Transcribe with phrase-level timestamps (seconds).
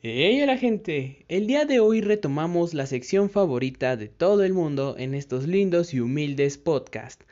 [0.00, 4.94] Hey la gente, el día de hoy retomamos la sección favorita de todo el mundo
[4.96, 7.26] en estos lindos y humildes podcasts.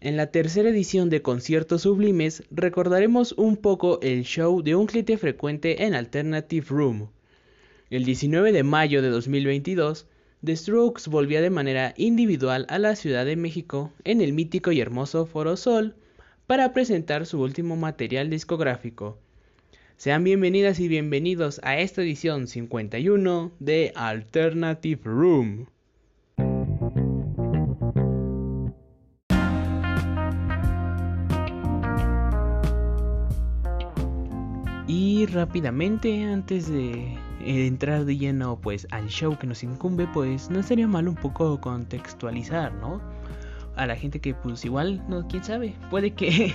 [0.00, 5.18] En la tercera edición de Conciertos Sublimes recordaremos un poco el show de un cliente
[5.18, 7.10] frecuente en Alternative Room.
[7.90, 10.06] El 19 de mayo de 2022,
[10.42, 14.80] The Strokes volvía de manera individual a la Ciudad de México en el mítico y
[14.80, 15.96] hermoso Foro Sol
[16.46, 19.18] para presentar su último material discográfico.
[20.00, 25.66] Sean bienvenidas y bienvenidos a esta edición 51 de Alternative Room.
[34.88, 40.62] Y rápidamente, antes de entrar de lleno pues al show que nos incumbe, pues no
[40.62, 43.02] sería mal un poco contextualizar, ¿no?
[43.76, 46.52] a la gente que pues igual, no, quién sabe, puede que,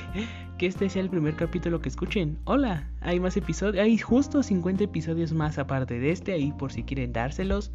[0.58, 2.38] que este sea el primer capítulo que escuchen.
[2.46, 6.84] Hola, hay más episodios, hay justo 50 episodios más aparte de este, ahí por si
[6.84, 7.72] quieren dárselos.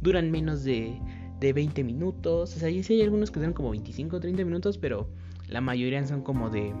[0.00, 0.98] Duran menos de,
[1.40, 4.78] de 20 minutos, o sea, sí hay algunos que duran como 25 o 30 minutos,
[4.78, 5.08] pero
[5.48, 6.72] la mayoría son como de,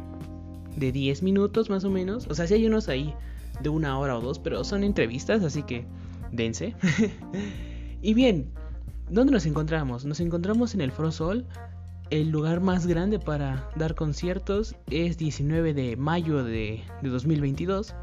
[0.76, 2.26] de 10 minutos más o menos.
[2.28, 3.14] O sea, sí hay unos ahí
[3.60, 5.84] de una hora o dos, pero son entrevistas, así que
[6.30, 6.74] dense.
[8.02, 8.50] y bien,
[9.10, 10.04] ¿dónde nos encontramos?
[10.04, 11.46] Nos encontramos en el Foro Sol
[12.10, 17.94] el lugar más grande para dar conciertos es 19 de mayo de, 2022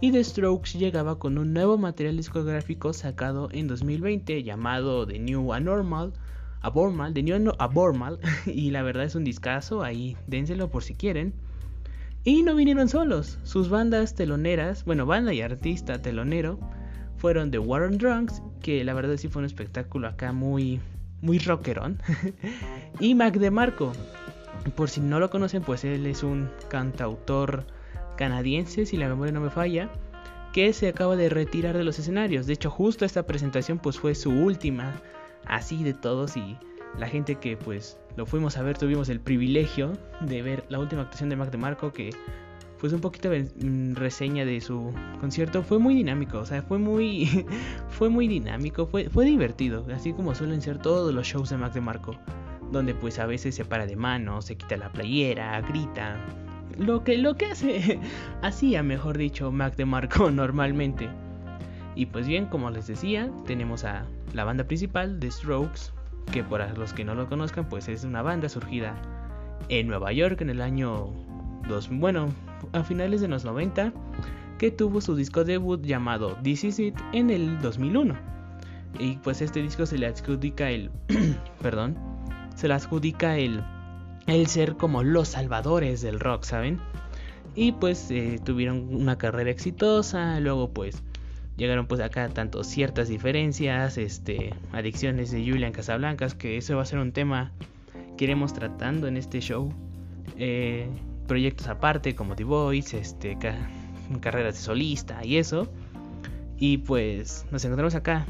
[0.00, 5.52] y The Strokes llegaba con un nuevo material discográfico sacado en 2020 llamado The New
[5.52, 6.12] Anormal,
[6.62, 11.34] Abormal, The New Abormal y la verdad es un discazo, ahí dénselo por si quieren.
[12.26, 16.58] Y no vinieron solos, sus bandas teloneras, bueno, banda y artista telonero
[17.18, 20.80] fueron The Warren Drunks, que la verdad sí fue un espectáculo acá muy
[21.24, 22.00] muy rockerón.
[23.00, 23.92] y Mac DeMarco.
[24.76, 27.66] Por si no lo conocen, pues él es un cantautor
[28.16, 29.90] canadiense, si la memoria no me falla,
[30.52, 32.46] que se acaba de retirar de los escenarios.
[32.46, 34.92] De hecho, justo esta presentación pues fue su última,
[35.46, 36.56] así de todos y
[36.98, 41.02] la gente que pues lo fuimos a ver tuvimos el privilegio de ver la última
[41.02, 42.10] actuación de Mac DeMarco que
[42.84, 46.76] pues un poquito de mm, reseña de su concierto fue muy dinámico, o sea, fue
[46.76, 47.46] muy
[47.88, 51.72] fue muy dinámico, fue fue divertido, así como suelen ser todos los shows de Mac
[51.72, 52.14] de Marco,
[52.72, 56.18] donde pues a veces se para de mano, se quita la playera, grita,
[56.78, 58.00] lo que lo que hace
[58.42, 61.08] hacía, mejor dicho, Mac de Marco normalmente.
[61.94, 65.90] Y pues bien, como les decía, tenemos a la banda principal de Strokes,
[66.32, 68.94] que para los que no lo conozcan, pues es una banda surgida
[69.70, 71.08] en Nueva York en el año
[71.66, 72.28] dos, bueno,
[72.72, 73.92] a finales de los 90,
[74.58, 78.16] que tuvo su disco debut llamado This Is It en el 2001.
[78.98, 80.90] Y pues este disco se le adjudica el,
[81.62, 81.96] perdón,
[82.54, 83.62] se le adjudica el,
[84.26, 86.78] el ser como los salvadores del rock, ¿saben?
[87.54, 91.02] Y pues eh, tuvieron una carrera exitosa, luego pues
[91.56, 96.86] llegaron pues acá tanto ciertas diferencias, este, adicciones de Julian Casablancas, que eso va a
[96.86, 97.52] ser un tema
[98.16, 99.72] que iremos tratando en este show.
[100.36, 100.88] Eh,
[101.26, 103.36] proyectos aparte como The Voice, este,
[104.20, 105.68] carreras de solista y eso.
[106.58, 108.26] Y pues nos encontramos acá,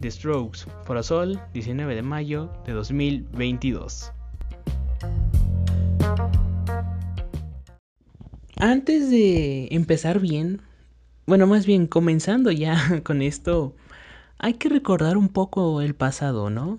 [0.00, 0.60] The Strokes,
[1.02, 4.12] Sol, 19 de mayo de 2022.
[8.56, 10.60] Antes de empezar bien,
[11.26, 13.74] bueno, más bien comenzando ya con esto,
[14.38, 16.78] hay que recordar un poco el pasado, ¿no?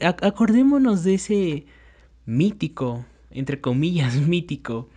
[0.00, 1.66] Acordémonos de ese
[2.26, 4.88] mítico entre comillas, mítico,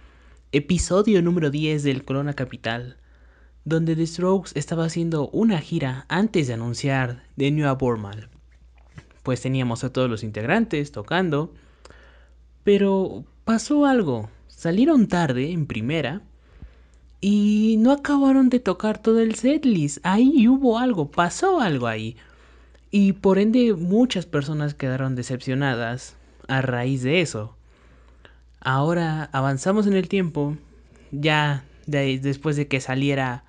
[0.51, 2.97] episodio número 10 del Corona Capital,
[3.66, 8.29] donde The Strokes estaba haciendo una gira antes de anunciar The New Abnormal.
[9.23, 11.53] Pues teníamos a todos los integrantes tocando,
[12.63, 14.29] pero pasó algo.
[14.47, 16.22] Salieron tarde en primera
[17.22, 19.99] y no acabaron de tocar todo el setlist.
[20.03, 22.17] Ahí hubo algo, pasó algo ahí.
[22.91, 26.16] Y por ende muchas personas quedaron decepcionadas
[26.47, 27.55] a raíz de eso.
[28.66, 30.56] Ahora avanzamos en el tiempo,
[31.12, 33.44] ya después de que saliera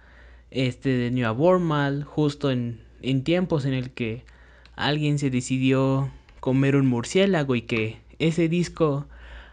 [0.51, 4.25] este de New Abnormal, justo en, en tiempos en el que
[4.75, 6.11] alguien se decidió
[6.41, 9.07] comer un murciélago y que ese disco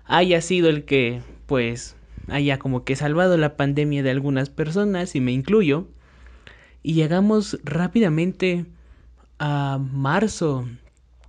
[0.05, 1.95] haya sido el que pues
[2.27, 5.87] haya como que salvado la pandemia de algunas personas y me incluyo.
[6.81, 8.65] Y llegamos rápidamente
[9.37, 10.67] a marzo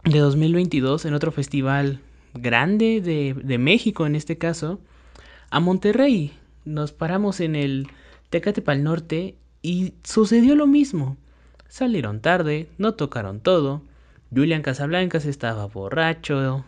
[0.04, 2.00] de 2022 en otro festival
[2.34, 4.80] grande de, México en este caso,
[5.50, 6.32] a Monterrey.
[6.64, 7.88] Nos paramos en el
[8.30, 11.16] Tecate Pal Norte y sucedió lo mismo.
[11.68, 13.82] Salieron tarde, no tocaron todo.
[14.34, 16.64] Julian Casablancas estaba borracho,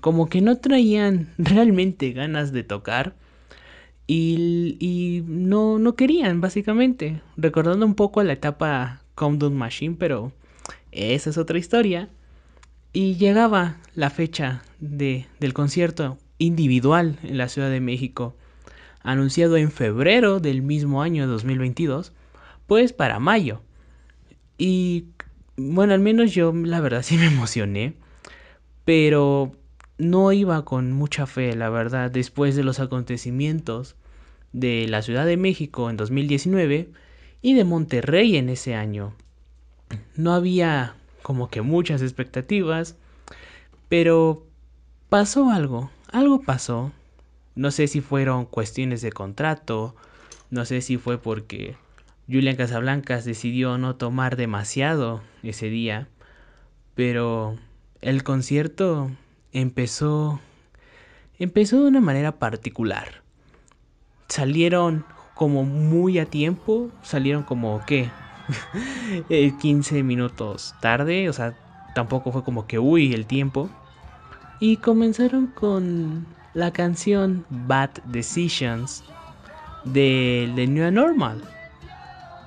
[0.00, 3.14] como que no traían realmente ganas de tocar.
[4.08, 7.22] Y, no, no querían, básicamente.
[7.36, 10.32] Recordando un poco la etapa Countdown Machine, pero
[10.92, 12.08] esa es otra historia.
[12.96, 18.34] Y llegaba la fecha de, del concierto individual en la Ciudad de México,
[19.02, 22.14] anunciado en febrero del mismo año 2022,
[22.66, 23.60] pues para mayo.
[24.56, 25.08] Y
[25.58, 27.92] bueno, al menos yo la verdad sí me emocioné,
[28.86, 29.52] pero
[29.98, 33.96] no iba con mucha fe, la verdad, después de los acontecimientos
[34.54, 36.92] de la Ciudad de México en 2019
[37.42, 39.12] y de Monterrey en ese año.
[40.16, 40.95] No había
[41.26, 42.94] como que muchas expectativas,
[43.88, 44.46] pero
[45.08, 46.92] pasó algo, algo pasó.
[47.56, 49.96] No sé si fueron cuestiones de contrato,
[50.50, 51.74] no sé si fue porque
[52.28, 56.06] Julian Casablancas decidió no tomar demasiado ese día,
[56.94, 57.58] pero
[58.02, 59.10] el concierto
[59.50, 60.38] empezó
[61.40, 63.24] empezó de una manera particular.
[64.28, 68.12] Salieron como muy a tiempo, salieron como qué
[69.28, 71.54] 15 minutos tarde, o sea,
[71.94, 73.70] tampoco fue como que uy, el tiempo.
[74.60, 79.04] Y comenzaron con la canción Bad Decisions
[79.84, 81.42] de The New Normal.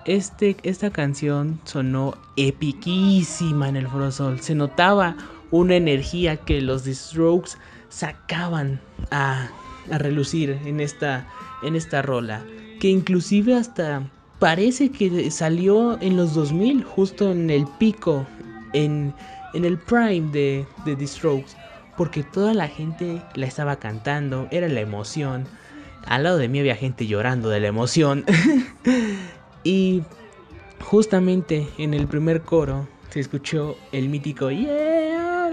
[0.06, 4.40] Este, esta canción sonó epiquísima en el Foro Sol.
[4.40, 5.16] Se notaba
[5.52, 7.52] una energía que los The Strokes
[7.90, 8.82] sacaban
[9.12, 9.50] a,
[9.92, 11.28] a relucir en esta,
[11.62, 12.44] en esta rola.
[12.80, 14.10] Que inclusive hasta
[14.40, 18.26] parece que salió en los 2000, justo en el pico,
[18.74, 19.14] en,
[19.54, 21.52] en el prime de, de The Strokes.
[21.98, 25.46] Porque toda la gente la estaba cantando, era la emoción.
[26.06, 28.26] Al lado de mí había gente llorando de la emoción.
[29.64, 30.04] y
[30.80, 35.52] justamente en el primer coro se escuchó el mítico Yeah,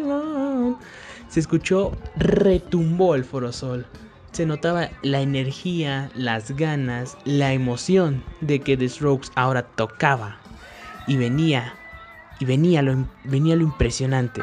[1.29, 3.87] Se escuchó, retumbó el forosol.
[4.37, 10.37] Se notaba la energía, las ganas, la emoción de que The Strokes ahora tocaba.
[11.07, 11.73] Y venía,
[12.39, 14.43] y venía lo, venía lo impresionante.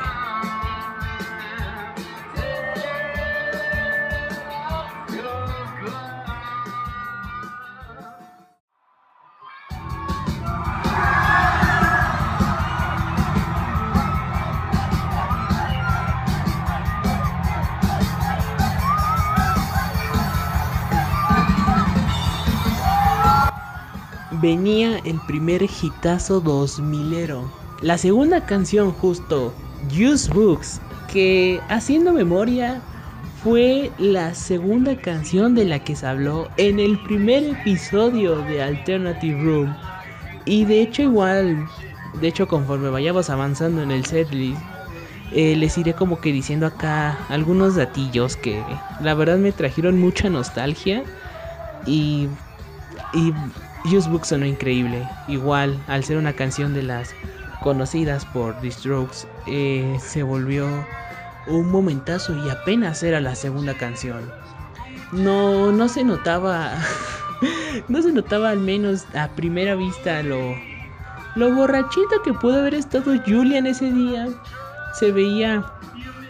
[24.44, 27.50] Venía el primer hitazo 2000ero.
[27.82, 29.54] La segunda canción justo,
[29.90, 32.82] Use Books, que haciendo memoria
[33.42, 39.42] fue la segunda canción de la que se habló en el primer episodio de Alternative
[39.42, 39.78] Room.
[40.44, 41.66] Y de hecho igual,
[42.20, 44.62] de hecho conforme vayamos avanzando en el setlist,
[45.32, 48.62] eh, les iré como que diciendo acá algunos datillos que
[49.00, 51.02] la verdad me trajeron mucha nostalgia
[51.86, 52.28] y,
[53.14, 53.34] y
[53.86, 55.08] Usebook sonó increíble.
[55.28, 57.14] Igual, al ser una canción de las
[57.62, 60.68] conocidas por The Strokes, eh, se volvió
[61.48, 64.32] un momentazo y apenas era la segunda canción.
[65.12, 66.72] No, no se notaba,
[67.88, 70.56] no se notaba al menos a primera vista lo,
[71.36, 74.28] lo borrachito que pudo haber estado Julian ese día.
[74.94, 75.66] Se veía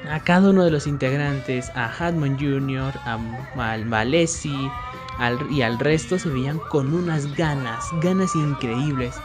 [0.10, 3.18] a cada uno de los integrantes, a Hadman Jr., a
[3.56, 4.70] Mal Malesi,
[5.50, 9.16] y al resto se veían con unas ganas, ganas increíbles.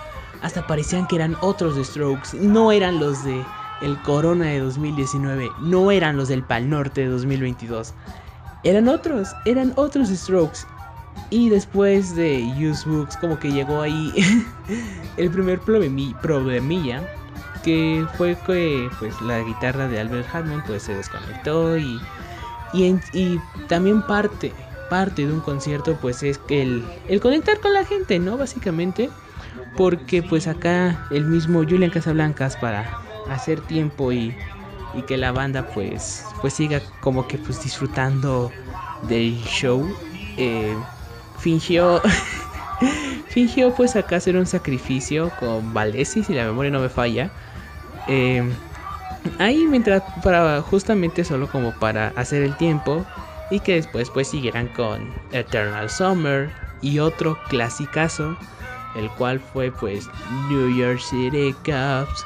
[0.42, 3.44] Hasta parecían que eran otros de Strokes, no eran los de
[3.80, 7.94] el Corona de 2019, no eran los del Pal Norte de 2022.
[8.64, 10.60] Eran otros, eran otros Strokes.
[11.30, 14.12] Y después de Use Books, como que llegó ahí
[15.16, 17.02] el primer problemilla,
[17.64, 22.00] que fue que pues la guitarra de Albert Hammond pues se desconectó y,
[22.72, 24.54] y, y también parte
[24.88, 28.36] parte de un concierto pues es el, el conectar con la gente, ¿no?
[28.36, 29.10] Básicamente,
[29.76, 34.34] porque pues acá el mismo Julian Casablancas para hacer tiempo y,
[34.94, 38.52] y que la banda pues, pues siga como que pues disfrutando
[39.02, 39.96] del show,
[40.36, 40.76] eh,
[41.36, 42.02] fingió...
[43.28, 47.30] fingió pues acá hacer un sacrificio con Valesi, si la memoria no me falla.
[48.06, 48.42] Eh,
[49.38, 53.06] ahí mientras para justamente solo como para hacer el tiempo
[53.50, 56.50] y que después pues siguieran con Eternal Summer
[56.82, 58.36] y otro clasicazo,
[58.96, 60.08] el cual fue pues
[60.48, 62.24] New York City Cups.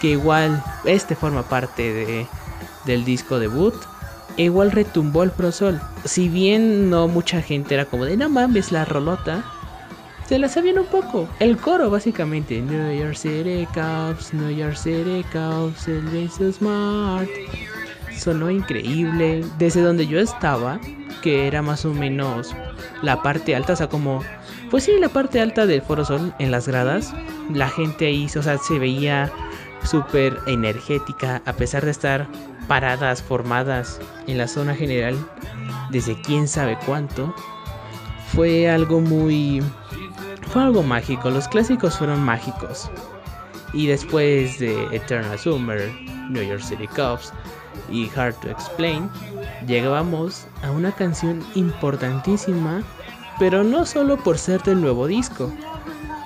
[0.00, 2.26] Que igual este forma parte de,
[2.84, 3.74] del disco debut.
[4.36, 5.80] E igual retumbó el prosol.
[6.04, 9.42] Si bien no mucha gente era como de no mames la rolota
[10.26, 11.28] se la sabían un poco.
[11.38, 12.60] El coro, básicamente.
[12.60, 17.28] New York City Cops, New York City Cops, el so smart.
[18.16, 19.44] Sonó increíble.
[19.58, 20.80] Desde donde yo estaba,
[21.22, 22.54] que era más o menos
[23.02, 24.22] la parte alta, o sea, como.
[24.70, 27.14] Pues sí, la parte alta del Foro Sol en las gradas.
[27.52, 29.30] La gente ahí, o sea, se veía
[29.84, 32.26] súper energética, a pesar de estar
[32.66, 35.16] paradas, formadas en la zona general
[35.90, 37.32] desde quién sabe cuánto.
[38.32, 39.62] Fue algo muy
[40.46, 42.90] fue algo mágico, los clásicos fueron mágicos.
[43.72, 45.92] Y después de Eternal Summer,
[46.30, 47.32] New York City Cops
[47.90, 49.10] y Hard to Explain,
[49.66, 52.82] llegábamos a una canción importantísima,
[53.38, 55.52] pero no solo por ser del nuevo disco,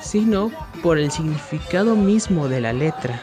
[0.02, 0.50] sino
[0.82, 3.22] por el significado mismo de la letra.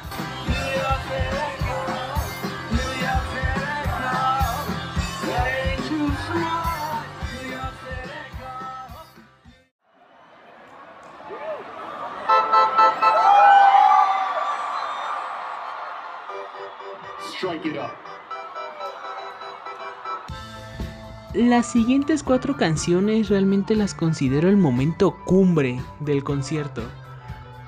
[21.38, 26.82] Las siguientes cuatro canciones realmente las considero el momento cumbre del concierto.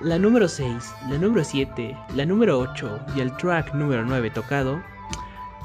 [0.01, 4.81] La número 6, la número 7, la número 8 y el track número 9 tocado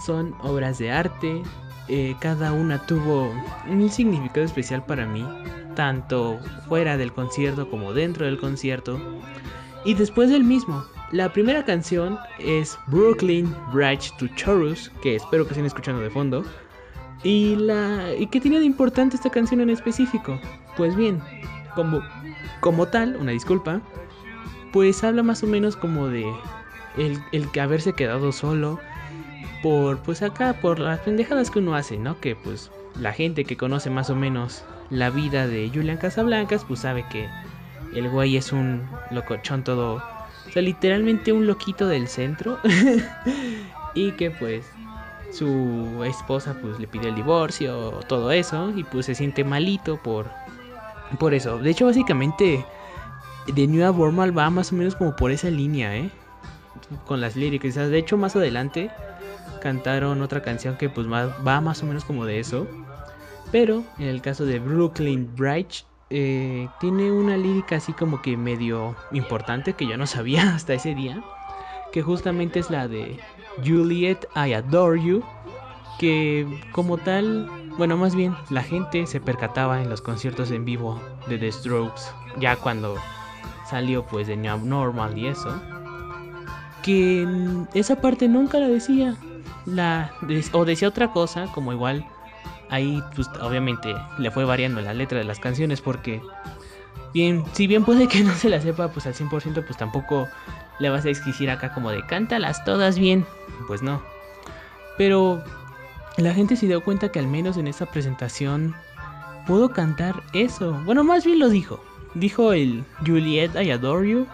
[0.04, 1.42] son obras de arte.
[1.88, 3.32] Eh, cada una tuvo
[3.70, 5.26] un significado especial para mí,
[5.74, 9.00] tanto fuera del concierto como dentro del concierto
[9.86, 10.84] y después del mismo.
[11.10, 16.44] La primera canción es Brooklyn Bridge to Chorus, que espero que estén escuchando de fondo.
[17.24, 20.38] ¿Y, la, ¿Y qué tiene de importante esta canción en específico?
[20.76, 21.20] Pues bien,
[21.74, 22.02] como,
[22.60, 23.80] como tal, una disculpa,
[24.72, 26.26] pues habla más o menos como de
[26.98, 28.78] el, el que haberse quedado solo
[29.62, 32.20] por, pues acá, por las pendejadas que uno hace, ¿no?
[32.20, 36.80] Que pues la gente que conoce más o menos la vida de Julian Casablancas, pues
[36.80, 37.28] sabe que
[37.94, 42.58] el güey es un locochón todo, o sea, literalmente un loquito del centro.
[43.94, 44.66] y que pues
[45.34, 50.30] su esposa pues le pide el divorcio, todo eso, y pues se siente malito por,
[51.18, 51.58] por eso.
[51.58, 52.64] De hecho, básicamente,
[53.46, 56.10] de New Abnormal va más o menos como por esa línea, ¿eh?
[57.06, 57.74] Con las líricas.
[57.74, 58.90] De hecho, más adelante
[59.60, 62.66] cantaron otra canción que pues va más o menos como de eso.
[63.50, 68.94] Pero en el caso de Brooklyn Bridge, eh, tiene una lírica así como que medio
[69.12, 71.22] importante que yo no sabía hasta ese día.
[71.92, 73.20] Que justamente es la de
[73.64, 75.22] Juliet, I Adore You,
[75.98, 81.00] que como tal, bueno, más bien la gente se percataba en los conciertos en vivo
[81.28, 82.02] de The Strokes,
[82.38, 82.96] ya cuando
[83.68, 85.60] salió pues de New Normal y eso,
[86.82, 87.26] que
[87.74, 89.16] esa parte nunca la decía,
[89.66, 90.12] la
[90.52, 92.04] o decía otra cosa, como igual
[92.70, 96.20] ahí pues obviamente le fue variando la letra de las canciones porque
[97.12, 100.28] bien, si bien puede que no se la sepa pues al 100% pues tampoco
[100.78, 103.26] le vas a exigir acá como de cántalas todas bien.
[103.66, 104.02] Pues no.
[104.98, 105.42] Pero
[106.16, 108.74] la gente se dio cuenta que al menos en esta presentación
[109.46, 110.72] pudo cantar eso.
[110.84, 111.82] Bueno, más bien lo dijo.
[112.14, 114.26] Dijo el Juliet I Adore You.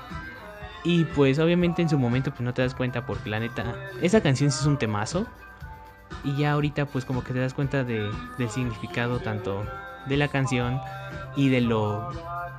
[0.83, 4.23] Y pues obviamente en su momento pues no te das cuenta porque la neta, esa
[4.23, 5.27] canción sí es un temazo.
[6.25, 9.65] Y ya ahorita pues como que te das cuenta de, del significado tanto
[10.11, 10.79] de la canción
[11.37, 12.11] y de lo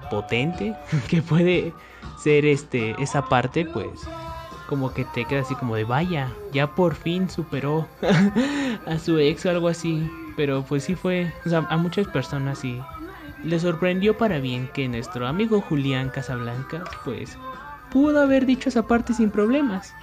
[0.10, 0.76] potente
[1.08, 1.74] que puede
[2.18, 4.08] ser este esa parte, pues
[4.68, 7.88] como que te queda así como de vaya, ya por fin superó
[8.88, 10.10] a su ex o algo así.
[10.38, 12.82] Pero pues sí fue, o sea, a muchas personas sí
[13.44, 17.38] le sorprendió para bien que nuestro amigo Julián Casablanca, pues
[17.92, 19.94] pudo haber dicho esa parte sin problemas.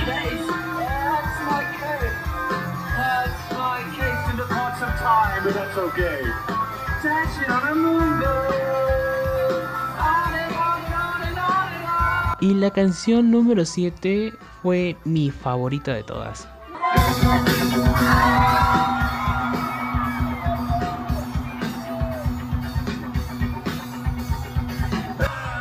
[12.41, 16.49] Y la canción número 7 fue mi favorita de todas.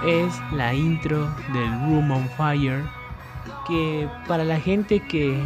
[0.05, 2.83] Es la intro del Room on Fire,
[3.67, 5.39] que para la gente que,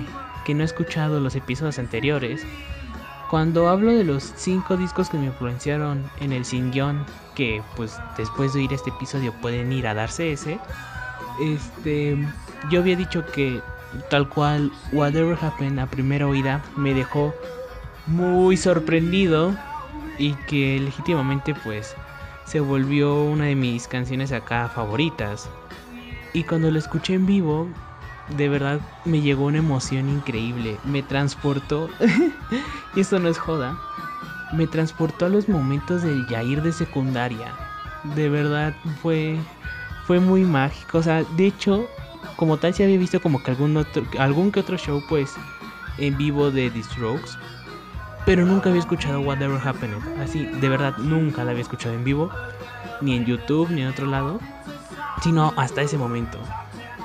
[0.46, 2.46] que no ha escuchado los episodios anteriores,
[3.32, 6.70] cuando hablo de los 5 discos que me influenciaron en el sin
[7.34, 10.60] que pues después de oír este episodio pueden ir a darse ese,
[11.42, 12.18] este,
[12.70, 13.62] yo había dicho que
[14.10, 17.34] tal cual Whatever Happened a primera oída me dejó
[18.06, 19.56] muy sorprendido
[20.18, 21.96] y que legítimamente pues
[22.44, 25.50] se volvió una de mis canciones acá favoritas.
[26.34, 27.70] Y cuando lo escuché en vivo,
[28.38, 31.90] de verdad me llegó una emoción increíble, me transportó,
[32.96, 33.78] y esto no es joda,
[34.54, 37.54] me transportó a los momentos del Yair de secundaria,
[38.16, 39.40] De verdad fue
[40.06, 40.98] fue muy mágico.
[40.98, 41.88] O sea, de hecho,
[42.36, 45.36] como tal se había visto como que algún otro algún que otro show pues
[45.98, 47.32] en vivo de The Strokes,
[48.26, 50.20] pero nunca había escuchado Whatever Happened.
[50.20, 52.30] Así, de verdad nunca la había escuchado en vivo,
[53.02, 54.40] ni en YouTube ni en otro lado,
[55.22, 56.40] sino hasta ese momento.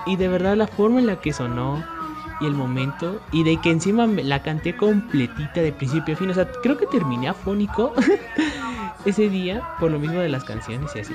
[0.06, 1.84] Y de verdad la forma en la que sonó
[2.40, 6.34] y el momento y de que encima la canté completita de principio a fin, o
[6.34, 7.92] sea, creo que terminé afónico
[9.04, 11.14] ese día por lo mismo de las canciones y así.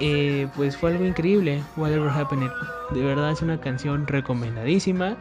[0.00, 2.50] Eh, pues fue algo increíble, Whatever Happened.
[2.90, 5.16] De verdad es una canción recomendadísima.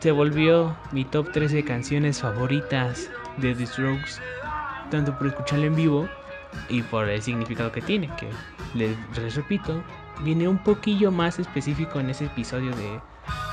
[0.00, 4.20] Se volvió mi top 3 de canciones favoritas de The Strokes,
[4.90, 6.08] tanto por escucharla en vivo
[6.68, 8.28] y por el significado que tiene, que
[8.74, 9.82] les repito,
[10.22, 13.00] viene un poquillo más específico en ese episodio de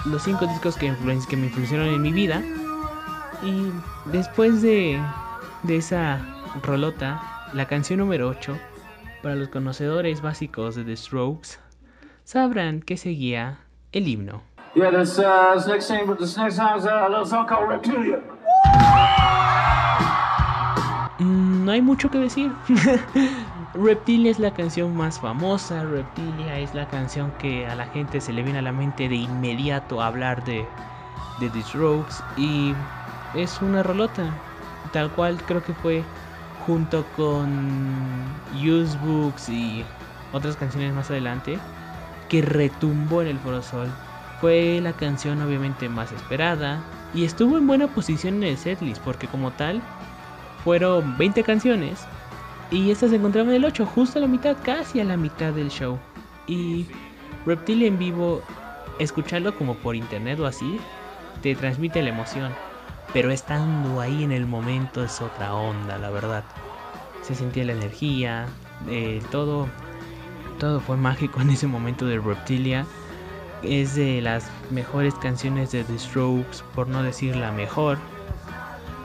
[0.06, 0.94] los 5 discos que,
[1.30, 2.42] que me influenciaron en mi vida.
[3.44, 3.72] Y
[4.12, 5.00] después de,
[5.64, 6.20] de esa
[6.64, 8.58] rolota, la canción número 8,
[9.22, 11.60] para los conocedores básicos de The Strokes,
[12.24, 13.60] sabrán que seguía
[13.92, 14.42] el himno.
[14.74, 18.22] Yeah, this, uh, this next thing, this next song is a little song called Reptilia.
[21.20, 22.52] Mm, no hay mucho que decir.
[23.74, 28.34] Reptilia es la canción más famosa, Reptilia es la canción que a la gente se
[28.34, 30.68] le viene a la mente de inmediato hablar de,
[31.40, 32.76] The Strokes y
[33.34, 34.30] es una rolota,
[34.92, 36.04] tal cual creo que fue
[36.68, 39.86] junto con Use Books y
[40.34, 41.58] otras canciones más adelante
[42.28, 43.88] que retumbó en el Foro Sol.
[44.42, 49.28] Fue la canción obviamente más esperada y estuvo en buena posición en el setlist porque
[49.28, 49.82] como tal
[50.64, 52.06] fueron 20 canciones
[52.72, 55.52] y esta se encontraba en el 8, justo a la mitad, casi a la mitad
[55.52, 56.00] del show.
[56.48, 56.88] Y
[57.46, 58.42] Reptile en vivo,
[58.98, 60.80] escucharlo como por internet o así,
[61.42, 62.54] te transmite la emoción.
[63.14, 66.46] Pero estando ahí en el momento es otra onda, la verdad.
[67.24, 68.48] Se sentía la energía,
[68.88, 69.68] eh, todo,
[70.58, 72.86] todo fue mágico en ese momento de Reptilia.
[73.64, 77.98] Es de las mejores canciones de The Strokes, por no decir la mejor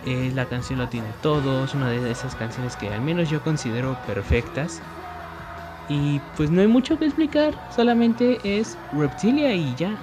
[0.06, 3.96] la canción lo tiene todo, es una de esas canciones que al menos yo considero
[4.06, 4.80] perfectas.
[5.88, 9.96] Y pues no hay mucho que explicar, solamente es Reptilia y ya.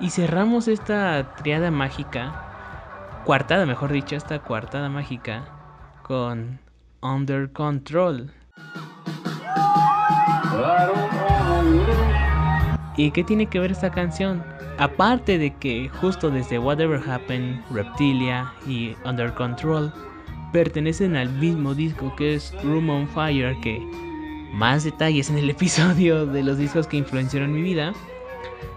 [0.00, 5.44] Y cerramos esta triada mágica, cuartada mejor dicho, esta cuartada mágica
[6.02, 6.60] con
[7.00, 8.30] Under Control.
[12.96, 14.42] ¿Y qué tiene que ver esta canción?
[14.78, 19.92] Aparte de que justo desde Whatever Happened, Reptilia y Under Control
[20.52, 23.80] pertenecen al mismo disco que es Room on Fire, que
[24.52, 27.92] más detalles en el episodio de los discos que influenciaron mi vida.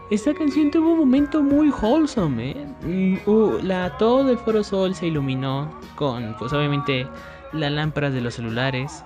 [0.09, 3.17] Esta canción tuvo un momento muy wholesome, ¿eh?
[3.25, 7.05] Mm, la, todo el Foro Sol se iluminó con, pues obviamente,
[7.53, 9.03] las lámparas de los celulares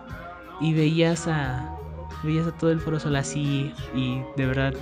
[0.61, 1.75] y veías a,
[2.23, 4.73] veías a todo el Foro Sol así y de verdad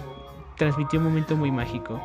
[0.58, 2.02] transmitió un momento muy mágico.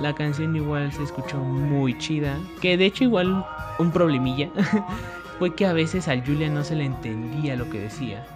[0.00, 3.44] La canción igual se escuchó muy chida, que de hecho igual
[3.78, 4.50] un problemilla
[5.38, 8.26] fue que a veces al Julia no se le entendía lo que decía.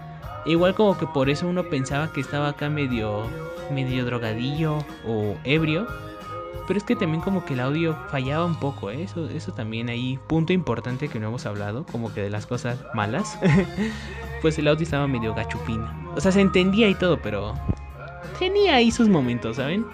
[0.47, 3.29] Igual como que por eso uno pensaba que estaba acá medio
[3.71, 5.87] medio drogadillo o ebrio,
[6.67, 9.03] pero es que también como que el audio fallaba un poco, ¿eh?
[9.03, 12.79] eso, eso también ahí, punto importante que no hemos hablado, como que de las cosas
[12.95, 13.39] malas,
[14.45, 15.83] pues el audio estaba medio gachupín.
[16.15, 17.55] O sea, se entendía y todo, pero
[18.39, 19.87] tenía ahí sus momentos, ¿saben?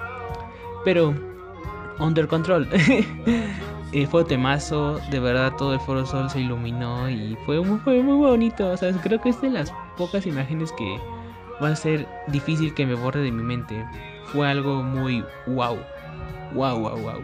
[0.85, 1.15] Pero,
[2.01, 2.69] Under Control.
[3.93, 8.03] eh, fue temazo, de verdad todo el Foro Sol se iluminó y fue muy, fue
[8.03, 8.69] muy bonito.
[8.71, 10.99] O sea, creo que es de las pocas imágenes que
[11.63, 13.87] va a ser difícil que me borre de mi mente.
[14.33, 15.79] Fue algo muy wow.
[16.55, 17.23] Wow, wow, wow.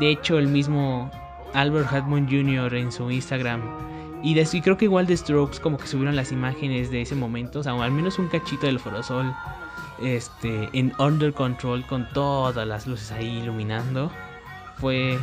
[0.00, 1.12] De hecho, el mismo
[1.54, 2.74] Albert Hadmon Jr.
[2.74, 3.62] en su Instagram.
[4.22, 7.14] Y, de, y creo que igual de Strokes como que subieron las imágenes de ese
[7.14, 7.60] momento.
[7.60, 9.34] O sea, al menos un cachito del Forosol
[10.00, 14.10] este, en Under Control con todas las luces ahí iluminando.
[14.78, 15.18] Fue,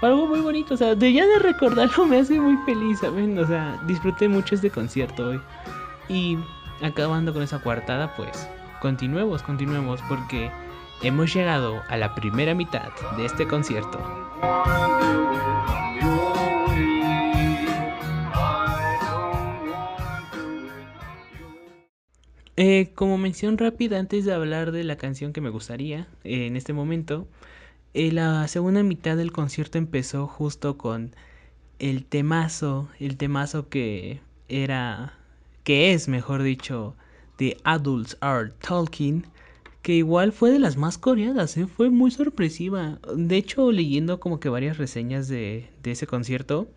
[0.00, 3.38] fue algo muy bonito, o sea, de ya de recordarlo me hace muy feliz, ¿saben?
[3.38, 5.40] O sea, disfruté mucho este concierto hoy.
[6.08, 6.38] Y
[6.82, 8.48] acabando con esa cuartada, pues
[8.80, 10.50] continuemos, continuemos, porque
[11.02, 13.98] hemos llegado a la primera mitad de este concierto.
[22.58, 26.56] Eh, como mención rápida antes de hablar de la canción que me gustaría eh, en
[26.56, 27.28] este momento,
[27.92, 31.14] eh, la segunda mitad del concierto empezó justo con
[31.78, 35.18] el temazo, el temazo que era,
[35.64, 36.94] que es mejor dicho,
[37.36, 39.26] The Adults Are Talking,
[39.82, 41.66] que igual fue de las más coreadas, ¿eh?
[41.66, 42.98] fue muy sorpresiva.
[43.14, 46.68] De hecho, leyendo como que varias reseñas de, de ese concierto,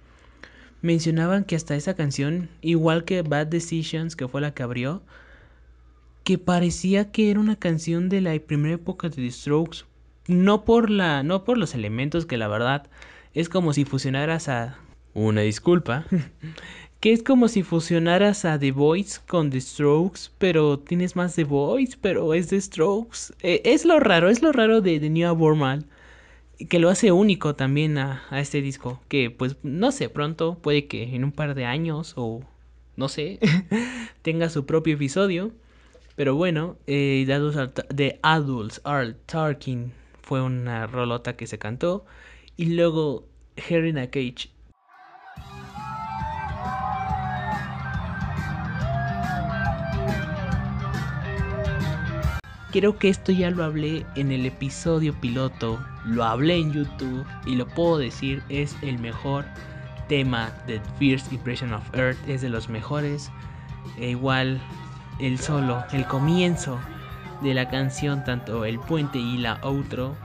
[0.82, 5.02] mencionaban que hasta esa canción, igual que Bad Decisions, que fue la que abrió,
[6.23, 9.79] que parecía que era una canción de la primera época de The Strokes.
[10.27, 12.89] No por la, no por los elementos que la verdad
[13.34, 14.77] es como si fusionaras a
[15.13, 16.05] una disculpa,
[16.99, 21.45] que es como si fusionaras a The Voice con The Strokes, pero tienes más The
[21.45, 23.34] Voice, pero es The Strokes.
[23.41, 25.86] Eh, es lo raro, es lo raro de The New Abnormal
[26.67, 29.01] que lo hace único también a, este disco.
[29.08, 32.41] Que pues no sé, pronto puede que en un par de años o
[32.95, 33.39] no sé,
[34.21, 35.51] tenga su propio episodio.
[36.19, 37.23] Pero bueno, eh,
[37.95, 42.05] The Adults Are Talking fue una rolota que se cantó.
[42.58, 44.49] Y luego Herina Cage
[52.73, 57.55] Creo que esto ya lo hablé en el episodio piloto, lo hablé en YouTube y
[57.55, 59.45] lo puedo decir, es el mejor
[60.10, 63.32] tema de First Impression of Earth, es de los mejores.
[63.97, 64.60] E igual
[65.19, 66.79] el solo, el comienzo
[67.41, 70.15] de la canción, tanto el puente y la outro,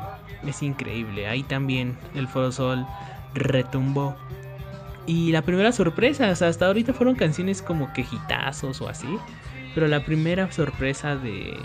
[0.46, 1.26] es increíble.
[1.26, 2.87] Ahí también el Foro Sol
[3.35, 4.16] retumbó.
[5.07, 9.18] Y la primera sorpresa, hasta ahorita fueron canciones como quejitazos o así.
[9.74, 11.57] Pero la primera sorpresa de,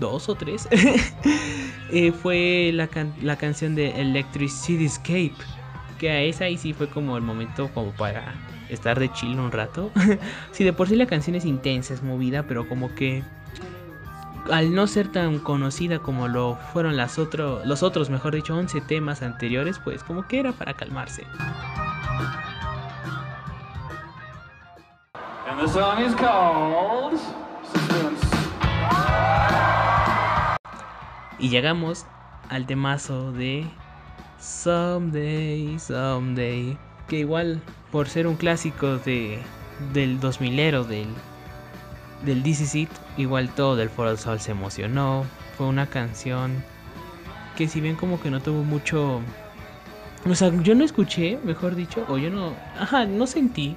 [0.00, 0.68] dos o tres,
[1.92, 2.88] eh, fue la,
[3.22, 5.34] la canción de Electric Cityscape.
[5.98, 8.34] Que a esa ahí sí fue como el momento como para
[8.70, 9.90] estar de chill un rato.
[10.52, 13.22] sí, de por sí la canción es intensa, es movida, pero como que
[14.50, 18.80] al no ser tan conocida como lo fueron las otro, los otros, mejor dicho, 11
[18.82, 21.24] temas anteriores, pues como que era para calmarse.
[25.48, 27.18] And the song is called
[31.40, 32.04] Y llegamos
[32.50, 33.66] al temazo de
[34.38, 36.78] Someday, Someday.
[37.08, 39.40] Que igual, por ser un clásico de,
[39.92, 41.08] del 2000ero, del,
[42.24, 45.24] del DC igual todo del Foro Sol se emocionó.
[45.56, 46.62] Fue una canción
[47.56, 49.20] que si bien como que no tuvo mucho...
[50.28, 52.54] O sea, yo no escuché, mejor dicho, o yo no...
[52.78, 53.76] Ajá, no sentí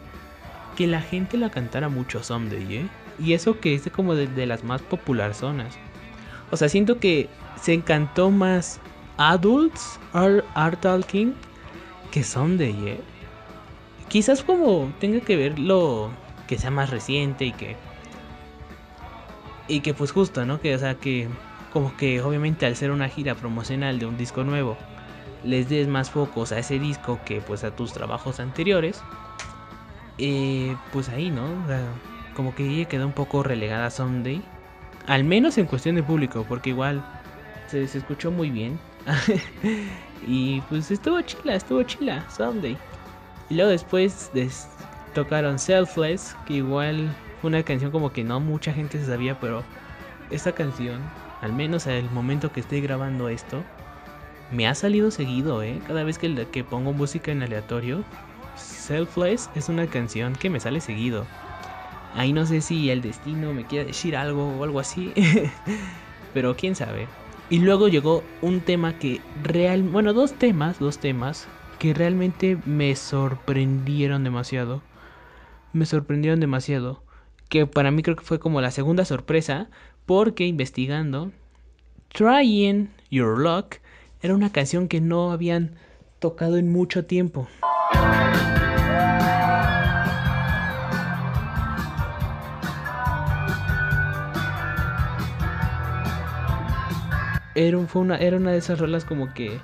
[0.75, 2.87] que la gente la cantara mucho Someday, ¿eh?
[3.19, 5.75] Y eso que es como de, las más popular zonas.
[6.51, 7.29] O sea, siento que
[7.61, 8.79] se encantó más
[9.17, 11.33] Adults Are, Talking
[12.11, 13.01] que Sunday, ¿eh?
[14.13, 16.11] Quizás como tenga que ver lo
[16.45, 17.75] que sea más reciente y que
[19.67, 20.61] y que pues justo, ¿no?
[20.61, 21.27] Que o sea que
[21.71, 24.77] como que obviamente al ser una gira promocional de un disco nuevo
[25.43, 29.01] les des más focos a ese disco que pues a tus trabajos anteriores.
[30.19, 31.47] Eh, pues ahí, ¿no?
[32.35, 34.43] como que ella quedó un poco relegada a Sunday.
[35.07, 37.03] Al menos en cuestión de público, porque igual
[37.65, 38.79] se, escuchó muy bien.
[40.27, 42.77] y pues estuvo chila, estuvo chila, Someday.
[43.53, 44.31] Y luego después
[45.13, 49.63] tocaron Selfless, que igual fue una canción como que no mucha gente se sabía, pero
[50.31, 50.99] esta canción,
[51.39, 53.63] al menos al momento que estoy grabando esto,
[54.49, 55.79] me ha salido seguido, ¿eh?
[55.85, 58.03] Cada vez que, que pongo música en aleatorio,
[58.55, 61.27] Selfless es una canción que me sale seguido.
[62.15, 65.13] Ahí no sé si el destino me quiere decir algo o algo así.
[66.33, 67.07] Pero quién sabe.
[67.51, 71.47] Y luego llegó un tema que real, bueno, dos temas, dos temas
[71.83, 74.81] que realmente me sorprendieron demasiado.
[75.73, 77.03] Me sorprendieron demasiado.
[77.49, 79.69] Que para mí creo que fue como la segunda sorpresa.
[80.05, 81.33] Porque investigando,
[82.07, 83.79] Trying Your Luck
[84.21, 85.75] era una canción que no habían
[86.19, 87.49] tocado en mucho tiempo.
[97.55, 99.59] era, una, una de esas rolas como que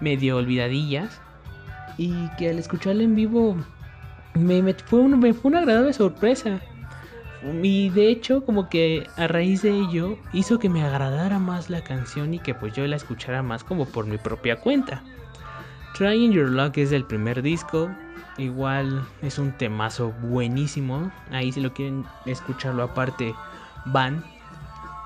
[0.00, 1.20] medio olvidadillas.
[1.98, 3.56] Y que al escucharla en vivo
[4.34, 6.60] me, fue, una agradable sorpresa.
[7.62, 11.82] Y de hecho, como que a raíz de ello, hizo que me agradara más la
[11.82, 15.02] canción y que pues yo la escuchara más como por mi propia cuenta.
[15.94, 17.90] Trying Your Luck es del primer disco.
[18.38, 21.10] Igual es un temazo buenísimo.
[21.30, 23.34] Ahí si lo quieren escucharlo aparte,
[23.86, 24.24] van.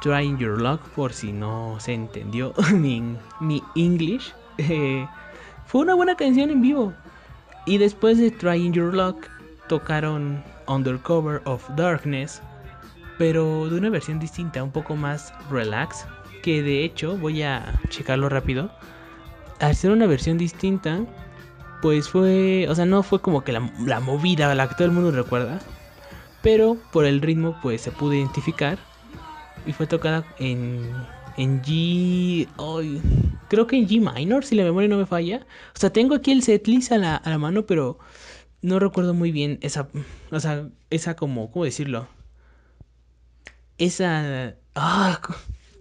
[0.02, 4.34] Trying Your Luck, por si no se entendió mi, mi English.
[4.58, 5.06] Eh,
[5.70, 6.92] fue una buena canción en vivo.
[7.64, 9.28] Y después de Trying Your Luck,
[9.68, 12.42] tocaron Undercover of Darkness,
[13.18, 16.06] pero de una versión distinta, un poco más relax.
[16.42, 18.68] Que de hecho, voy a checarlo rápido.
[19.60, 21.04] Al ser una versión distinta,
[21.82, 25.12] pues fue, o sea, no fue como que la, movida, la que todo el mundo
[25.12, 25.60] recuerda.
[26.42, 28.76] Pero por el ritmo, pues se pudo identificar
[29.66, 30.90] y fue tocada en
[31.36, 32.48] en G.
[33.50, 35.46] creo que en G minor, si la memoria no me falla.
[35.74, 37.98] O sea, tengo aquí el setlist a la, a la mano, pero
[38.62, 39.88] no recuerdo muy bien esa.
[40.30, 41.50] O sea, esa como.
[41.50, 42.08] ¿Cómo decirlo?
[43.76, 44.54] Esa.
[44.74, 45.20] Ah,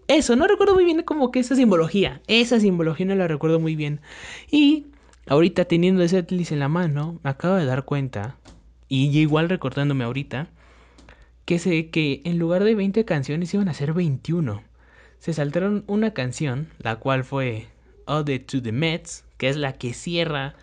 [0.08, 2.22] eso, no recuerdo muy bien como que esa simbología.
[2.28, 4.02] Esa simbología no la recuerdo muy bien.
[4.50, 4.88] Y
[5.28, 8.36] ahorita teniendo el setlist en la mano, me acabo de dar cuenta.
[8.88, 10.50] Y igual recordándome ahorita.
[11.46, 14.69] Que sé que en lugar de 20 canciones iban a ser 21
[15.20, 17.68] se saltaron una canción, la cual fue
[18.06, 20.56] Ode to the Mets, que es la que cierra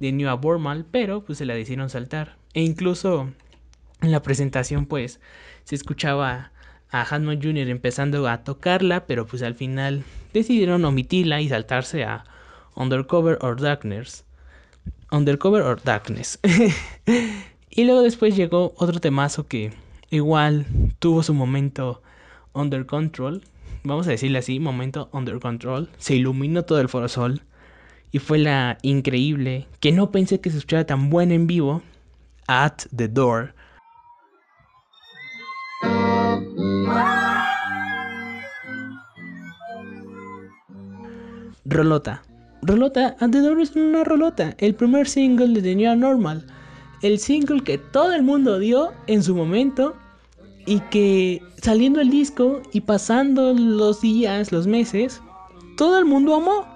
[0.00, 2.36] de New Abnormal, pero pues se la decidieron saltar.
[2.54, 3.30] E incluso
[4.00, 5.20] en la presentación pues
[5.64, 6.52] se escuchaba
[6.90, 7.68] a Hanman Jr.
[7.68, 12.24] empezando a tocarla, pero pues al final decidieron omitirla y saltarse a
[12.76, 14.24] Undercover or Darkness.
[15.10, 16.38] Undercover or Darkness.
[17.70, 19.72] y luego después llegó otro temazo que
[20.10, 20.66] igual
[21.00, 22.00] tuvo su momento
[22.52, 23.42] Under Control,
[23.84, 27.42] vamos a decirle así, momento under control, se iluminó todo el foro sol
[28.10, 31.82] y fue la increíble, que no pensé que se escuchara tan buena en vivo,
[32.46, 33.54] At the Door.
[41.66, 42.22] Rolota.
[42.62, 46.46] Rolota, At the Door es una rolota, el primer single de The New Normal,
[47.02, 49.94] el single que todo el mundo dio en su momento
[50.66, 55.20] y que saliendo el disco y pasando los días, los meses,
[55.76, 56.66] todo el mundo amó.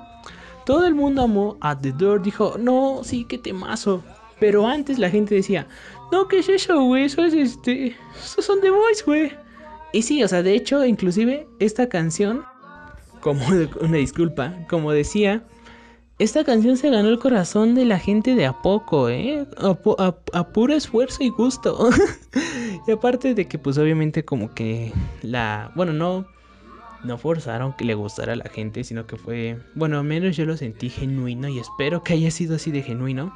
[0.67, 2.23] Todo el mundo amó a The Door.
[2.23, 4.03] Dijo, no, sí, qué temazo.
[4.39, 5.67] Pero antes la gente decía,
[6.13, 7.05] no, ¿qué es eso, güey?
[7.05, 7.97] Eso es este.
[8.23, 9.33] Esos son The Voice, güey.
[9.93, 12.45] Y sí, o sea, de hecho, inclusive esta canción,
[13.21, 13.41] como
[13.81, 15.43] una disculpa, como decía,
[16.19, 19.47] esta canción se ganó el corazón de la gente de a poco, ¿eh?
[20.33, 21.91] A, puro esfuerzo y gusto.
[22.89, 25.71] y aparte de que, pues obviamente como que la...
[25.75, 26.27] Bueno, no...
[27.05, 29.61] No forzaron que le gustara a la gente, sino que fue...
[29.77, 33.33] Bueno, al menos yo lo sentí genuino y espero que haya sido así de genuino.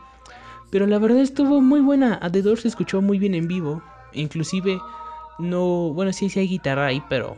[0.71, 2.19] Pero la verdad estuvo muy buena.
[2.21, 3.81] A The se escuchó muy bien en vivo.
[4.13, 4.81] Inclusive
[5.39, 5.93] no...
[5.95, 7.37] Bueno, sí, sí hay guitarra ahí, pero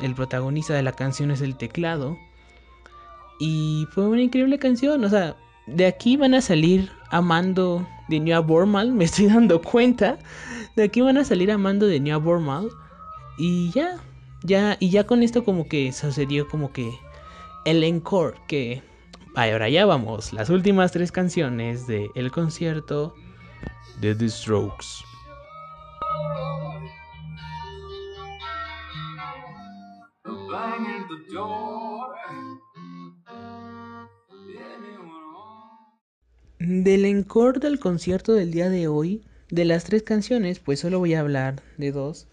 [0.00, 2.18] el protagonista de la canción es el teclado.
[3.38, 5.04] Y fue una increíble canción.
[5.04, 8.92] O sea, de aquí van a salir amando de New Bormal.
[8.92, 10.18] Me estoy dando cuenta.
[10.76, 12.68] De aquí van a salir amando de New Bormal.
[13.38, 13.98] Y ya.
[14.42, 14.76] Ya.
[14.80, 16.92] Y ya con esto como que sucedió como que
[17.64, 18.36] el encore.
[18.48, 18.82] Que
[19.34, 20.32] ahora ya vamos.
[20.32, 23.14] Las últimas tres canciones del el concierto
[24.00, 25.04] de The Strokes.
[36.64, 39.20] Del encore del concierto del día de hoy,
[39.50, 42.28] de las tres canciones, pues solo voy a hablar de dos,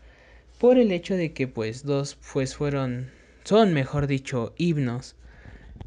[0.59, 3.09] por el hecho de que pues dos pues fueron,
[3.43, 5.15] son mejor dicho, himnos,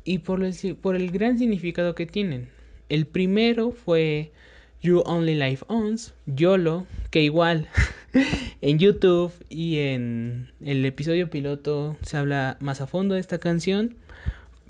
[0.03, 2.49] y por el, por el gran significado que tienen.
[2.89, 4.33] El primero fue
[4.81, 7.69] You Only Life Owns, YOLO, que igual
[8.61, 13.95] en YouTube y en el episodio piloto se habla más a fondo de esta canción.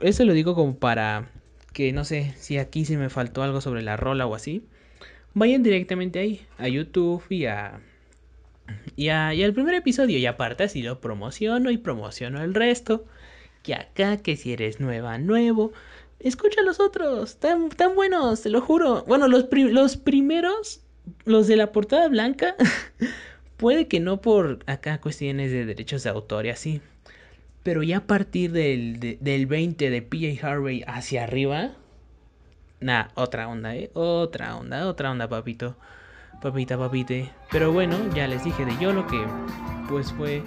[0.02, 1.30] Eso lo digo como para
[1.72, 4.64] que no sé si aquí se me faltó algo sobre la rola o así,
[5.34, 7.80] vayan directamente ahí, a YouTube y a...
[8.96, 13.04] Y, al primer episodio y aparte así lo promociono y promociono el resto.
[13.62, 15.72] Que acá, que si eres nueva, nuevo,
[16.20, 19.04] escucha los otros, tan, tan buenos, te lo juro.
[19.06, 20.80] Bueno, los, los primeros,
[21.24, 22.56] los de la portada blanca,
[23.56, 26.80] puede que no por acá cuestiones de derechos de autor y así,
[27.62, 31.72] pero ya a partir del, del 20 de PJ Harvey hacia arriba,
[32.82, 33.90] Nah, otra onda, ¿eh?
[33.94, 35.76] Otra onda, otra onda, papito.
[36.42, 37.30] Papita, papite.
[37.52, 39.24] Pero bueno, ya les dije de yo lo que
[39.88, 40.42] pues fue,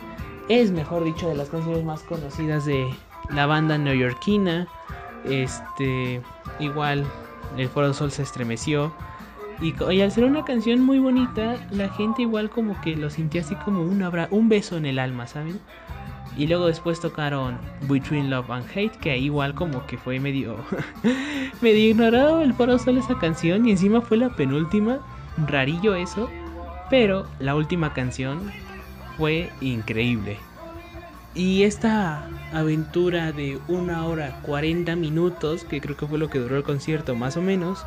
[0.50, 2.86] es mejor dicho, de las canciones más conocidas de
[3.30, 4.68] la banda neoyorquina.
[5.24, 6.22] Este,
[6.60, 7.06] igual,
[7.56, 8.94] el Foro Sol se estremeció.
[9.62, 13.40] Y, y, al ser una canción muy bonita, la gente igual como que lo sintió
[13.40, 15.62] así como un, un beso en el alma, ¿saben?
[16.38, 20.58] Y luego después tocaron Between Love and Hate, que igual como que fue medio
[21.62, 25.00] medio ignorado el foro solo esa canción y encima fue la penúltima,
[25.48, 26.30] rarillo eso,
[26.90, 28.52] pero la última canción
[29.18, 30.38] fue increíble.
[31.34, 36.56] Y esta aventura de una hora 40 minutos, que creo que fue lo que duró
[36.56, 37.86] el concierto más o menos,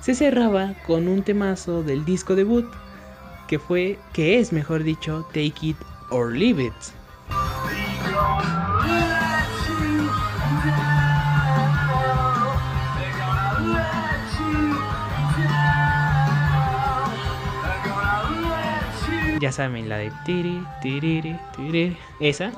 [0.00, 2.66] se cerraba con un temazo del disco debut,
[3.48, 5.76] que fue, que es mejor dicho, Take It
[6.10, 7.03] or Leave It.
[19.44, 22.50] Ya saben, la de tiri, tiri, tiri, esa.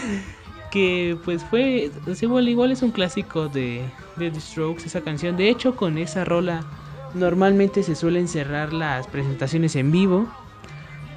[0.70, 1.90] que pues fue,
[2.22, 3.84] igual, igual es un clásico de,
[4.16, 5.36] de The Strokes esa canción.
[5.36, 6.64] De hecho, con esa rola
[7.12, 10.26] normalmente se suelen cerrar las presentaciones en vivo.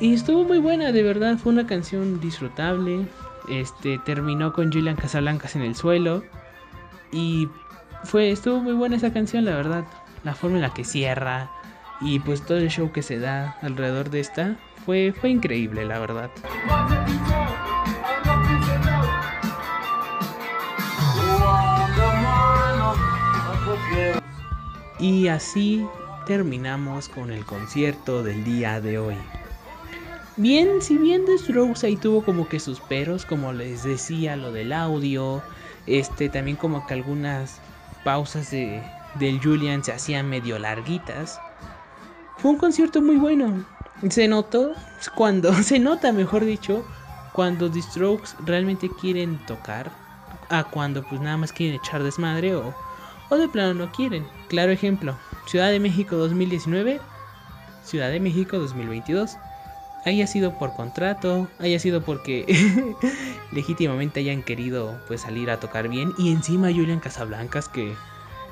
[0.02, 3.08] Y estuvo muy buena, de verdad, fue una canción disfrutable.
[3.48, 6.22] Este terminó con Julian Casablancas en el suelo.
[7.14, 7.48] Y
[8.04, 9.86] fue, estuvo muy buena esa canción, la verdad.
[10.26, 11.50] La forma en la que cierra.
[12.02, 14.58] Y pues todo el show que se da alrededor de esta.
[14.88, 16.32] Fue, increíble, la verdad.
[24.98, 25.86] Y así
[26.26, 29.18] terminamos con el concierto del día de hoy.
[30.38, 34.54] Bien, si bien The Strokes ahí tuvo como que sus peros, como les decía, lo
[34.54, 35.44] del audio,
[35.86, 37.60] este, también como que algunas
[38.06, 38.82] pausas de,
[39.16, 41.42] del Julian se hacían medio larguitas.
[42.38, 43.66] Fue un concierto muy bueno.
[44.10, 44.74] Se notó
[45.16, 46.86] cuando, se nota mejor dicho,
[47.34, 49.92] cuando The Strokes realmente quieren tocar,
[50.50, 52.74] a cuando pues nada más quieren echar desmadre o
[53.30, 54.26] o de plano no quieren.
[54.48, 57.02] Claro ejemplo, Ciudad de México 2019,
[57.84, 59.38] Ciudad de México 2022.
[60.06, 62.46] Haya sido por contrato, haya sido porque
[63.52, 67.94] legítimamente hayan querido pues salir a tocar bien y encima Julian Casablancas que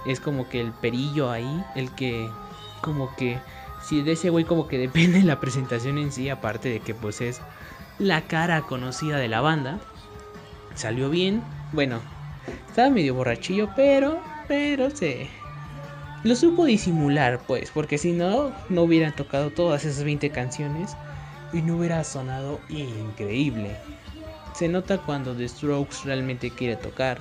[0.06, 2.30] es como que el perillo ahí, el que
[2.82, 3.40] como que
[3.86, 7.22] si de ese güey como que depende la presentación en sí, aparte de que pues
[7.22, 7.42] es
[8.00, 9.80] la cara conocida de la banda.
[10.74, 12.00] Salió bien, bueno,
[12.68, 15.30] estaba medio borrachillo, pero pero se
[16.24, 20.96] lo supo disimular, pues, porque si no, no hubieran tocado todas esas 20 canciones
[21.54, 23.78] y no hubiera sonado increíble.
[24.54, 27.20] Se nota cuando The Strokes realmente quiere tocar.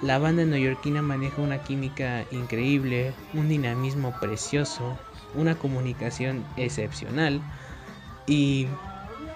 [0.00, 4.98] La banda neoyorquina maneja una química increíble, un dinamismo precioso,
[5.34, 7.40] una comunicación excepcional.
[8.26, 8.66] Y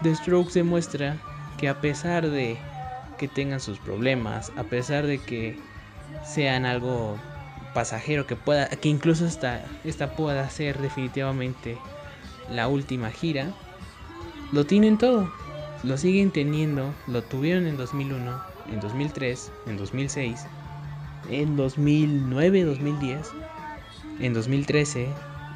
[0.02, 1.16] The Strokes demuestra
[1.59, 2.59] que a pesar de
[3.18, 5.59] que tengan sus problemas, a pesar de que
[6.24, 7.16] sean algo
[7.74, 11.76] pasajero que pueda que incluso esta, esta pueda ser definitivamente
[12.50, 13.52] la última gira
[14.52, 15.30] lo tienen todo.
[15.82, 18.40] Lo siguen teniendo lo tuvieron en 2001
[18.72, 20.46] en 2003 en 2006
[21.30, 23.30] en 2009 2010
[24.20, 25.09] en 2013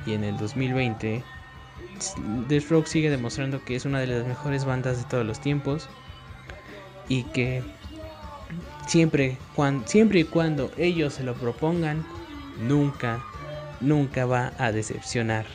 [0.06, 1.22] y en el 2020
[2.48, 5.88] The Rock sigue demostrando que es una de las mejores bandas de todos los tiempos
[7.08, 7.62] y que
[8.86, 12.04] Siempre, cuando, siempre y cuando ellos se lo propongan,
[12.58, 13.24] nunca,
[13.80, 15.46] nunca va a decepcionar.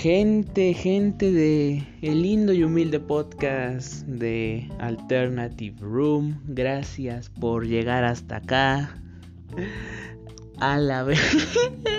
[0.00, 8.36] Gente, gente de el lindo y humilde podcast de Alternative Room, gracias por llegar hasta
[8.36, 8.98] acá.
[10.58, 11.20] A la vez.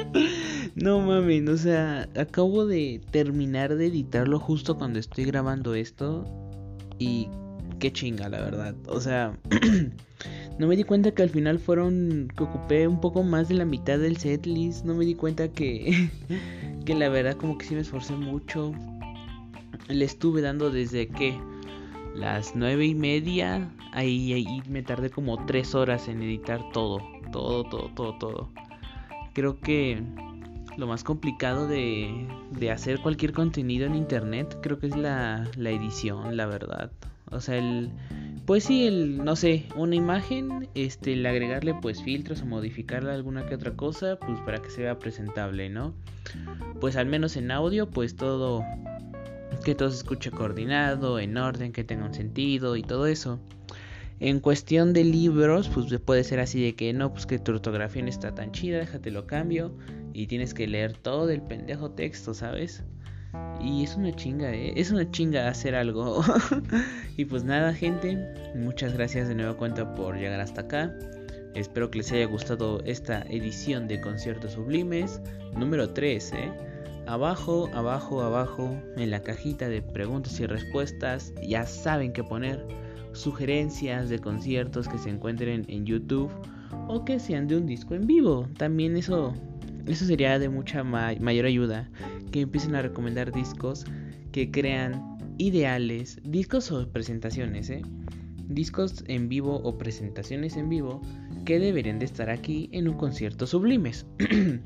[0.76, 6.26] no mames, o sea, acabo de terminar de editarlo justo cuando estoy grabando esto.
[6.98, 7.28] Y
[7.78, 8.74] qué chinga, la verdad.
[8.88, 9.38] O sea,
[10.62, 12.32] no me di cuenta que al final fueron.
[12.38, 14.86] que ocupé un poco más de la mitad del setlist.
[14.86, 16.12] No me di cuenta que.
[16.86, 18.72] que la verdad como que sí me esforcé mucho.
[19.88, 21.36] Le estuve dando desde que
[22.14, 23.72] las nueve y media.
[23.92, 27.00] Ahí, ahí me tardé como tres horas en editar todo.
[27.32, 28.50] Todo, todo, todo, todo.
[29.34, 30.04] Creo que
[30.78, 35.72] lo más complicado de, de hacer cualquier contenido en internet creo que es la, la
[35.72, 36.92] edición, la verdad.
[37.32, 37.90] O sea, el
[38.46, 43.46] pues sí, el, no sé, una imagen, este, el agregarle pues filtros o modificarle alguna
[43.46, 45.94] que otra cosa, pues para que se vea presentable, ¿no?
[46.80, 48.64] Pues al menos en audio, pues todo,
[49.64, 53.40] que todo se escuche coordinado, en orden, que tenga un sentido y todo eso.
[54.20, 58.04] En cuestión de libros, pues puede ser así de que no, pues que tu ortografía
[58.04, 59.76] no está tan chida, déjate lo cambio
[60.14, 62.84] y tienes que leer todo el pendejo texto, ¿sabes?
[63.60, 64.74] Y es una chinga, ¿eh?
[64.76, 66.24] Es una chinga hacer algo.
[67.18, 68.18] y pues nada, gente.
[68.56, 70.94] Muchas gracias de nuevo cuenta por llegar hasta acá.
[71.54, 75.22] Espero que les haya gustado esta edición de Conciertos Sublimes
[75.54, 76.52] número 3, ¿eh?
[77.08, 82.66] Abajo, abajo, abajo, en la cajita de preguntas y respuestas, ya saben qué poner
[83.14, 86.32] sugerencias de conciertos que se encuentren en YouTube
[86.88, 88.48] o que sean de un disco en vivo.
[88.58, 89.34] También eso,
[89.88, 91.90] eso sería de mucha mayor ayuda
[92.32, 93.86] que empiecen a recomendar discos
[94.32, 97.82] que crean ideales, discos o presentaciones, ¿eh?
[98.48, 101.02] discos en vivo o presentaciones en vivo
[101.46, 104.06] que deberían de estar aquí en un concierto sublimes.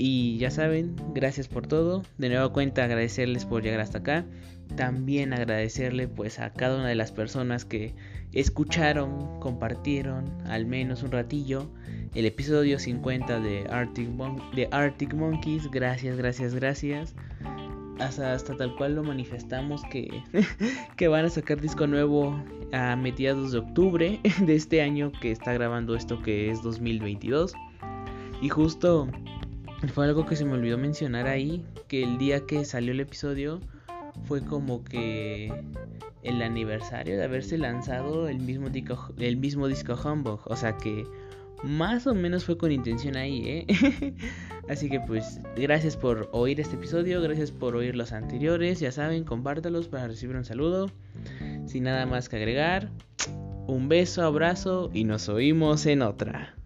[0.00, 2.04] Y ya saben, gracias por todo.
[2.18, 4.26] De nuevo cuenta agradecerles por llegar hasta acá.
[4.76, 7.96] También agradecerle pues a cada una de las personas que
[8.32, 11.68] escucharon, compartieron al menos un ratillo
[12.14, 14.08] el episodio 50 de Arctic,
[14.70, 15.70] Arctic Monkeys.
[15.70, 17.14] Gracias, gracias, gracias.
[17.98, 20.08] Hasta, hasta tal cual lo manifestamos que,
[20.96, 22.40] que van a sacar disco nuevo
[22.72, 27.54] a mediados de octubre de este año que está grabando esto que es 2022.
[28.40, 29.08] Y justo
[29.92, 33.60] fue algo que se me olvidó mencionar ahí, que el día que salió el episodio
[34.24, 35.52] fue como que
[36.22, 41.04] el aniversario de haberse lanzado el mismo disco, el mismo disco Humbug, o sea que
[41.62, 44.14] más o menos fue con intención ahí, ¿eh?
[44.68, 49.24] Así que pues gracias por oír este episodio, gracias por oír los anteriores, ya saben,
[49.24, 50.90] compártalos para recibir un saludo.
[51.66, 52.90] Sin nada más que agregar,
[53.66, 56.57] un beso, abrazo y nos oímos en otra.